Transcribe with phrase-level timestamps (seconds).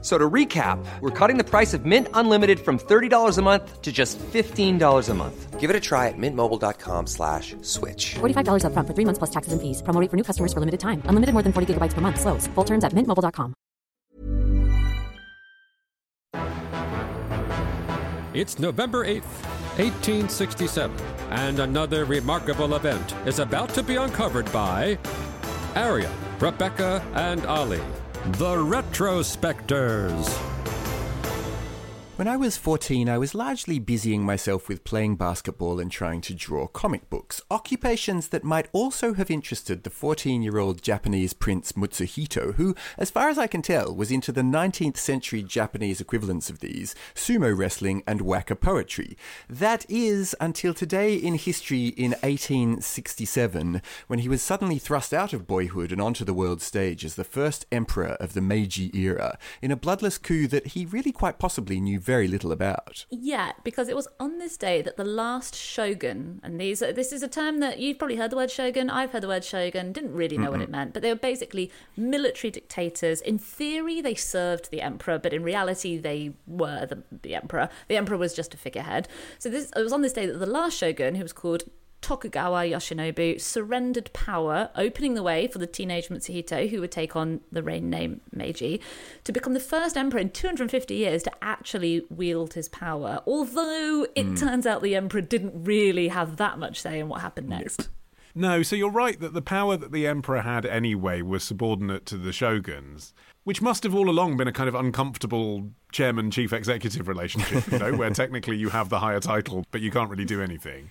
[0.00, 3.82] F- So to recap, we're cutting the price of Mint Unlimited from $30 a month
[3.82, 5.58] to just $15 a month.
[5.58, 8.14] Give it a try at mintmobile.com slash switch.
[8.20, 9.82] $45 upfront for three months plus taxes and fees.
[9.82, 11.02] Promo rate for new customers for limited time.
[11.06, 12.20] Unlimited more than 40 gigabytes per month.
[12.20, 12.46] Slows.
[12.54, 13.54] Full terms at mintmobile.com.
[18.34, 19.34] It's November 8th,
[19.78, 20.94] 1867,
[21.30, 24.96] and another remarkable event is about to be uncovered by
[25.74, 27.80] Arion, Rebecca, and Olly,
[28.32, 30.47] the Retrospectors.
[32.18, 36.34] When I was 14, I was largely busying myself with playing basketball and trying to
[36.34, 41.70] draw comic books, occupations that might also have interested the 14 year old Japanese prince
[41.74, 46.50] Mutsuhito, who, as far as I can tell, was into the 19th century Japanese equivalents
[46.50, 49.16] of these sumo wrestling and waka poetry.
[49.48, 55.46] That is, until today in history in 1867, when he was suddenly thrust out of
[55.46, 59.70] boyhood and onto the world stage as the first emperor of the Meiji era, in
[59.70, 63.04] a bloodless coup that he really quite possibly knew very little about.
[63.10, 67.22] Yeah, because it was on this day that the last shogun, and these this is
[67.22, 68.88] a term that you've probably heard the word shogun.
[68.88, 69.92] I've heard the word shogun.
[69.92, 73.20] Didn't really know what it meant, but they were basically military dictators.
[73.20, 77.68] In theory, they served the emperor, but in reality, they were the, the emperor.
[77.88, 79.06] The emperor was just a figurehead.
[79.38, 81.64] So this it was on this day that the last shogun, who was called
[82.00, 87.40] Tokugawa Yoshinobu surrendered power, opening the way for the teenage Mutsuhito, who would take on
[87.50, 88.80] the reign name Meiji,
[89.24, 93.20] to become the first emperor in 250 years to actually wield his power.
[93.26, 94.34] Although it hmm.
[94.34, 97.88] turns out the emperor didn't really have that much say in what happened next.
[98.34, 102.16] No, so you're right that the power that the emperor had anyway was subordinate to
[102.16, 107.08] the shoguns, which must have all along been a kind of uncomfortable chairman chief executive
[107.08, 110.40] relationship, you know, where technically you have the higher title, but you can't really do
[110.40, 110.90] anything.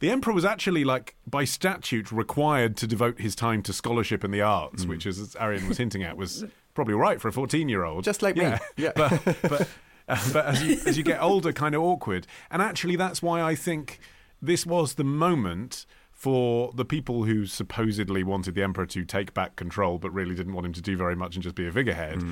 [0.00, 4.32] The emperor was actually, like, by statute required to devote his time to scholarship and
[4.32, 7.84] the arts, which, as Arion was hinting at, was probably right for a 14 year
[7.84, 8.04] old.
[8.04, 8.42] Just like me.
[8.42, 8.58] yeah.
[8.76, 8.92] Yeah.
[8.94, 9.68] But, but,
[10.08, 12.26] uh, but as, you, as you get older, kind of awkward.
[12.50, 13.98] And actually, that's why I think
[14.42, 19.56] this was the moment for the people who supposedly wanted the emperor to take back
[19.56, 22.22] control, but really didn't want him to do very much and just be a figurehead.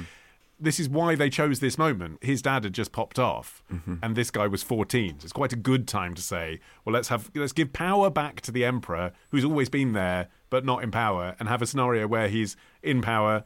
[0.59, 2.23] This is why they chose this moment.
[2.23, 3.97] His dad had just popped off, mm-hmm.
[4.03, 5.21] and this guy was 14.
[5.21, 8.41] So it's quite a good time to say, well, let's have let's give power back
[8.43, 12.07] to the emperor, who's always been there but not in power, and have a scenario
[12.07, 13.45] where he's in power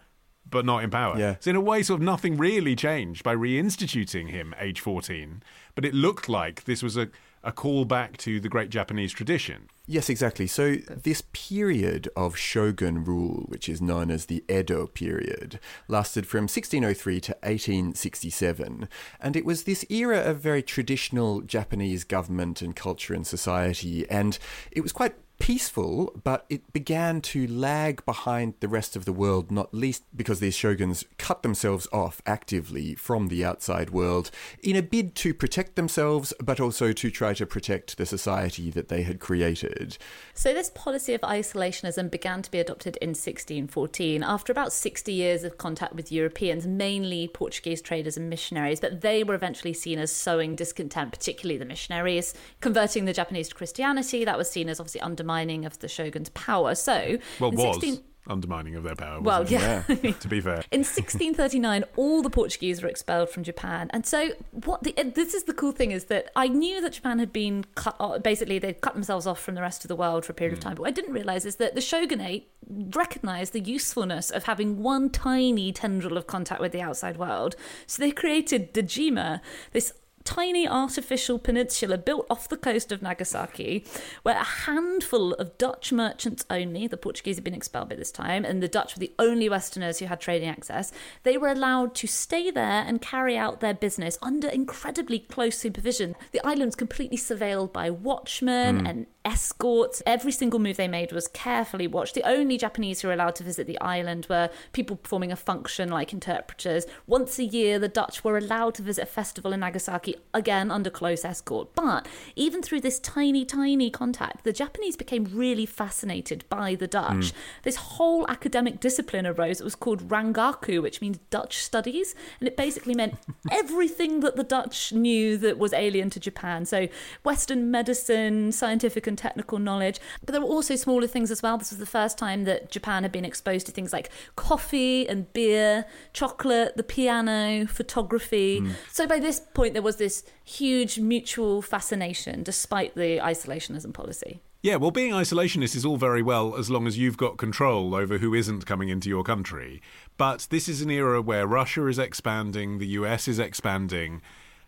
[0.50, 1.18] but not in power.
[1.18, 1.36] Yeah.
[1.40, 5.42] So in a way, sort of nothing really changed by reinstituting him age 14.
[5.74, 7.08] But it looked like this was a,
[7.42, 9.68] a call back to the great Japanese tradition.
[9.90, 10.46] Yes, exactly.
[10.46, 16.42] So this period of shogun rule, which is known as the Edo period, lasted from
[16.42, 18.86] 1603 to 1867,
[19.18, 24.38] and it was this era of very traditional Japanese government and culture and society, and
[24.70, 29.50] it was quite peaceful, but it began to lag behind the rest of the world,
[29.50, 34.30] not least because these shoguns cut themselves off actively from the outside world
[34.62, 38.88] in a bid to protect themselves, but also to try to protect the society that
[38.88, 39.96] they had created.
[40.34, 45.44] So, this policy of isolationism began to be adopted in 1614 after about 60 years
[45.44, 48.80] of contact with Europeans, mainly Portuguese traders and missionaries.
[48.80, 53.54] But they were eventually seen as sowing discontent, particularly the missionaries, converting the Japanese to
[53.54, 54.24] Christianity.
[54.24, 56.74] That was seen as obviously undermining of the shogun's power.
[56.74, 59.20] So, Well, was 16 undermining of their power.
[59.20, 60.12] well, wasn't yeah.
[60.12, 60.62] to be fair.
[60.70, 64.82] In 1639, all the Portuguese were expelled from Japan, and so what?
[64.82, 67.96] The, this is the cool thing is that I knew that Japan had been cut.
[67.98, 70.52] off- Basically, they cut themselves off from the rest of the world for a period
[70.52, 70.68] of hmm.
[70.68, 70.74] time.
[70.76, 75.10] But what I didn't realize is that the shogunate recognized the usefulness of having one
[75.10, 77.56] tiny tendril of contact with the outside world.
[77.86, 79.40] So they created Dejima,
[79.72, 79.92] this
[80.28, 83.82] tiny artificial peninsula built off the coast of Nagasaki,
[84.24, 88.44] where a handful of Dutch merchants only, the Portuguese had been expelled by this time,
[88.44, 92.06] and the Dutch were the only Westerners who had trading access, they were allowed to
[92.06, 96.14] stay there and carry out their business under incredibly close supervision.
[96.32, 98.86] The island's completely surveilled by watchmen hmm.
[98.86, 100.02] and escorts.
[100.06, 102.14] Every single move they made was carefully watched.
[102.14, 105.90] The only Japanese who were allowed to visit the island were people performing a function
[105.90, 106.86] like interpreters.
[107.06, 110.88] Once a year, the Dutch were allowed to visit a festival in Nagasaki, again under
[110.88, 111.74] close escort.
[111.74, 117.30] But even through this tiny, tiny contact, the Japanese became really fascinated by the Dutch.
[117.30, 117.36] Hmm.
[117.64, 119.60] This whole academic discipline arose.
[119.60, 123.16] It was called Rangaku, which means Dutch studies, and it basically meant
[123.50, 126.64] everything that the Dutch knew that was alien to Japan.
[126.64, 126.88] So,
[127.24, 129.98] Western medicine, scientific technical knowledge.
[130.24, 131.58] But there were also smaller things as well.
[131.58, 135.30] This was the first time that Japan had been exposed to things like coffee and
[135.32, 138.60] beer, chocolate, the piano, photography.
[138.60, 138.70] Hmm.
[138.90, 144.40] So by this point, there was this huge mutual fascination despite the isolationism policy.
[144.60, 148.18] Yeah, well, being isolationist is all very well as long as you've got control over
[148.18, 149.80] who isn't coming into your country.
[150.16, 154.20] But this is an era where Russia is expanding, the US is expanding.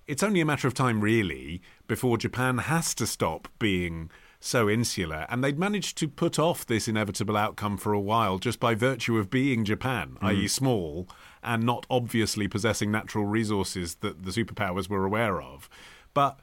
[0.07, 5.27] It's only a matter of time, really, before Japan has to stop being so insular.
[5.29, 9.19] And they'd managed to put off this inevitable outcome for a while just by virtue
[9.19, 11.09] of being Japan, i.e., small
[11.43, 15.69] and not obviously possessing natural resources that the superpowers were aware of.
[16.15, 16.41] But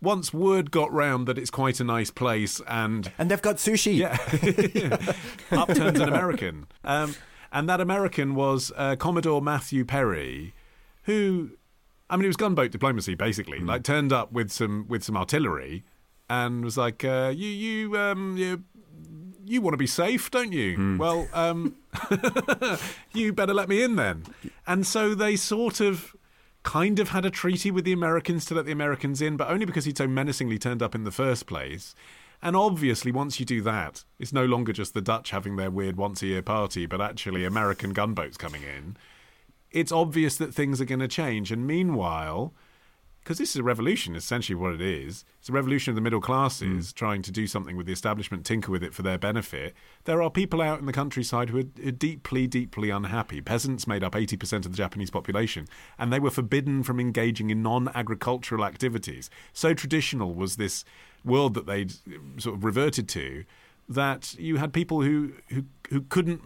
[0.00, 3.96] once word got round that it's quite a nice place and And they've got sushi.
[3.96, 4.16] yeah,
[5.58, 7.14] up turns an American, um,
[7.52, 10.54] and that American was uh, Commodore Matthew Perry,
[11.02, 11.50] who,
[12.08, 13.58] I mean, it was gunboat diplomacy basically.
[13.58, 15.84] Like turned up with some with some artillery,
[16.30, 18.64] and was like, uh, "You you um you."
[19.42, 20.76] You want to be safe, don't you?
[20.96, 21.74] Well, um,
[23.12, 24.22] you better let me in then.
[24.64, 26.14] And so they sort of
[26.62, 29.66] kind of had a treaty with the Americans to let the Americans in, but only
[29.66, 31.96] because he'd so menacingly turned up in the first place.
[32.40, 35.96] And obviously, once you do that, it's no longer just the Dutch having their weird
[35.96, 38.96] once a year party, but actually American gunboats coming in.
[39.72, 41.50] It's obvious that things are going to change.
[41.50, 42.54] And meanwhile,
[43.30, 45.24] because this is a revolution, essentially what it is.
[45.38, 46.96] It's a revolution of the middle classes hmm.
[46.96, 49.72] trying to do something with the establishment, tinker with it for their benefit.
[50.02, 53.40] There are people out in the countryside who are, are deeply, deeply unhappy.
[53.40, 57.62] Peasants made up 80% of the Japanese population, and they were forbidden from engaging in
[57.62, 59.30] non agricultural activities.
[59.52, 60.84] So traditional was this
[61.24, 63.44] world that they'd uh, sort of reverted to
[63.88, 66.42] that you had people who, who, who couldn't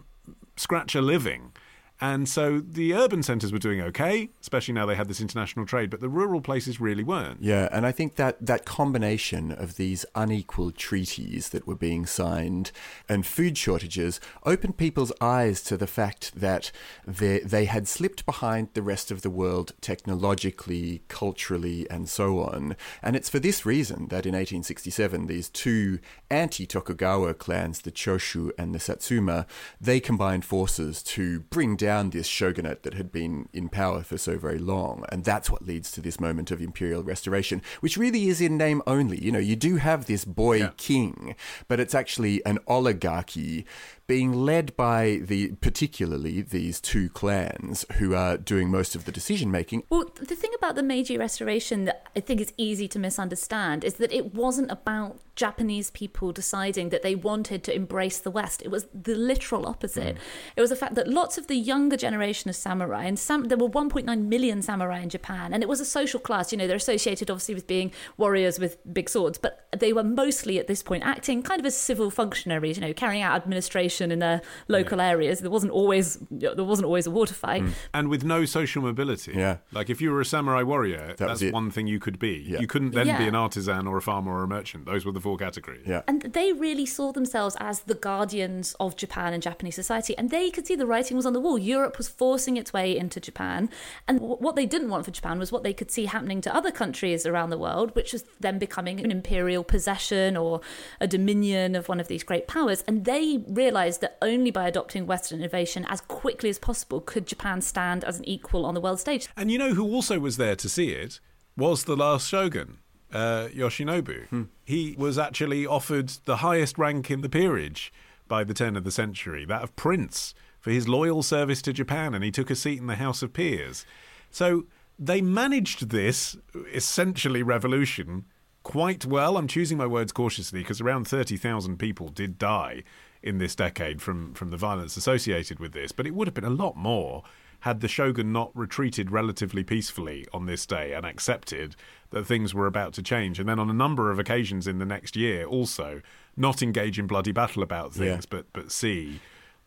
[0.57, 1.53] scratch a living.
[2.00, 5.91] And so the urban centres were doing okay, especially now they had this international trade,
[5.91, 7.41] but the rural places really weren't.
[7.41, 12.73] Yeah, and I think that that combination of these unequal treaties that were being signed
[13.08, 16.73] and food shortages opened people's eyes to the fact that
[17.06, 22.76] they, they had slipped behind the rest of the world technologically, culturally, and so on.
[23.02, 28.50] And it's for this reason that in 1867, these two anti Tokugawa clans, the Choshu
[28.58, 29.46] and the Satsuma,
[29.81, 34.39] they combined forces to bring down this shogunate that had been in power for so
[34.39, 35.05] very long.
[35.11, 38.81] And that's what leads to this moment of imperial restoration, which really is in name
[38.87, 39.23] only.
[39.23, 41.37] You know, you do have this boy king,
[41.69, 43.67] but it's actually an oligarchy
[44.07, 49.51] being led by the particularly these two clans who are doing most of the decision
[49.51, 49.83] making.
[49.91, 53.95] Well, the thing about the Meiji Restoration that I think is easy to misunderstand is
[53.95, 58.63] that it wasn't about Japanese people deciding that they wanted to embrace the West.
[58.63, 60.17] It was the literal opposite.
[60.17, 60.23] Hmm.
[60.57, 63.59] It was the fact that lots of the younger generation of samurai, and sam- there
[63.59, 66.53] were 1.9 million samurai in Japan, and it was a social class.
[66.53, 70.59] You know, they're associated obviously with being warriors with big swords, but they were mostly
[70.59, 72.77] at this point acting kind of as civil functionaries.
[72.77, 75.41] You know, carrying out administration in their local areas.
[75.41, 77.63] There wasn't always there wasn't always a water fight.
[77.63, 77.71] Hmm.
[77.93, 79.33] And with no social mobility.
[79.35, 79.59] Yeah.
[79.73, 82.45] Like if you were a samurai warrior, was that's one thing you could be.
[82.47, 82.61] Yeah.
[82.61, 84.87] You couldn't then be an artisan or a farmer or a merchant.
[84.87, 85.87] Those were the four categories.
[85.87, 86.03] Yeah.
[86.06, 90.17] And they really saw themselves as the guardians of Japan and Japanese society.
[90.19, 91.59] And they could see the writing was on the wall.
[91.59, 93.71] Europe was forcing its way into Japan.
[94.06, 96.55] And w- what they didn't want for Japan was what they could see happening to
[96.55, 100.61] other countries around the world, which was them becoming an imperial possession or
[101.00, 102.85] a dominion of one of these great powers.
[102.87, 107.62] And they realized that only by adopting Western innovation as quickly as possible could Japan
[107.62, 109.27] stand as an equal on the world stage.
[109.38, 111.19] And you know who also was there to see it
[111.56, 112.79] was the last shogun,
[113.15, 114.49] uh, Yoshinobu.
[114.65, 117.93] He was actually offered the highest rank in the peerage
[118.29, 122.15] by the turn of the century, that of prince, for his loyal service to Japan,
[122.15, 123.87] and he took a seat in the House of Peers.
[124.31, 124.65] So
[124.99, 126.37] they managed this
[126.73, 128.25] essentially revolution
[128.63, 129.37] quite well.
[129.37, 132.83] I'm choosing my words cautiously because around 30,000 people did die
[133.23, 136.44] in this decade from, from the violence associated with this, but it would have been
[136.44, 137.23] a lot more
[137.65, 141.75] had the shogun not retreated relatively peacefully on this day and accepted
[142.11, 143.41] that things were about to change.
[143.41, 146.03] And then on a number of occasions in the next year, also
[146.37, 149.19] not engage in bloody battle about things, but, but see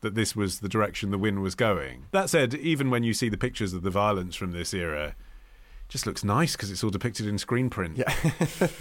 [0.01, 2.05] that this was the direction the wind was going.
[2.11, 5.15] That said, even when you see the pictures of the violence from this era,
[5.89, 7.97] just looks nice because it's all depicted in screen print.
[7.97, 8.13] Yeah.
[8.21, 8.75] Do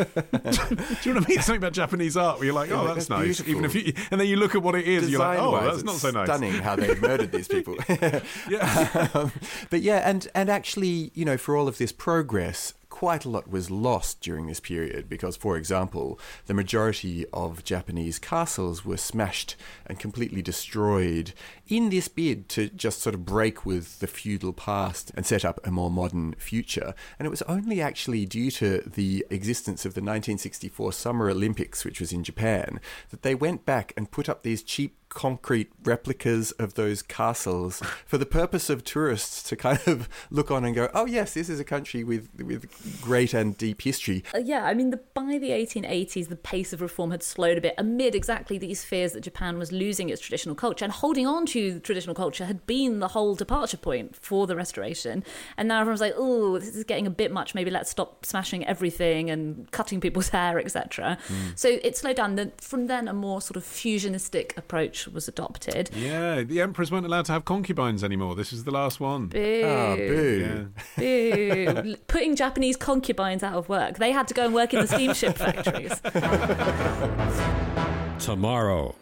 [1.02, 1.38] you know what I mean?
[1.40, 3.48] Something about Japanese art where you're like, oh, Yeah, that's, that's nice.
[3.48, 5.84] Even if you, and then you look at what it is, you're like, oh, that's
[5.84, 6.26] not so nice.
[6.26, 7.76] Stunning how they murdered these people.
[8.48, 9.08] Yeah.
[9.14, 9.32] um,
[9.70, 13.50] but yeah, and and actually, you know, for all of this progress, quite a lot
[13.50, 19.54] was lost during this period because, for example, the majority of Japanese castles were smashed
[19.84, 21.34] and completely destroyed
[21.68, 25.60] in this bid to just sort of break with the feudal past and set up
[25.62, 26.94] a more modern future.
[27.18, 32.00] And it was only actually due to the existence of the 1964 Summer Olympics, which
[32.00, 36.75] was in Japan, that they went back and put up these cheap concrete replicas of
[36.75, 41.06] those castles for the purpose of tourists to kind of look on and go, oh
[41.06, 44.25] yes, this is a country with with great and deep history.
[44.34, 47.60] Uh, yeah, I mean, the, by the 1880s, the pace of reform had slowed a
[47.60, 51.46] bit amid exactly these fears that Japan was losing its traditional culture and holding on
[51.46, 55.25] to traditional culture had been the whole departure point for the restoration.
[55.56, 57.54] And now everyone's like, oh, this is getting a bit much.
[57.54, 61.18] Maybe let's stop smashing everything and cutting people's hair, etc.
[61.28, 61.58] Mm.
[61.58, 62.52] So it slowed down.
[62.60, 65.90] From then, a more sort of fusionistic approach was adopted.
[65.94, 68.34] Yeah, the emperors weren't allowed to have concubines anymore.
[68.34, 69.26] This is the last one.
[69.26, 69.62] Boo.
[69.64, 70.68] Oh, boo.
[70.98, 71.82] Yeah.
[71.82, 71.96] Boo.
[72.06, 73.98] Putting Japanese concubines out of work.
[73.98, 76.00] They had to go and work in the steamship factories.
[78.24, 78.94] Tomorrow.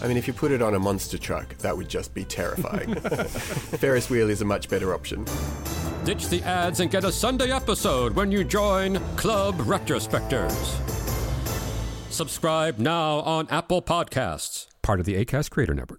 [0.00, 2.94] I mean, if you put it on a monster truck, that would just be terrifying.
[3.80, 5.24] Ferris wheel is a much better option.
[6.04, 10.54] Ditch the ads and get a Sunday episode when you join Club Retrospectors.
[12.10, 15.97] Subscribe now on Apple Podcasts, part of the ACAST Creator Network.